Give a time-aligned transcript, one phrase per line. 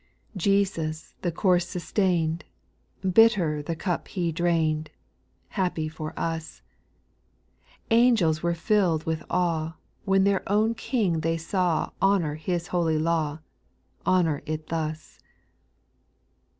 [0.35, 2.43] Jesus the curse sustained,
[3.07, 4.89] Bitter the cup He drain'd,
[5.49, 6.63] Happy for us;
[7.91, 13.41] Angels were fill'd with awe, When their own King they saw Honour His holy law,
[14.03, 15.19] Honour it thus.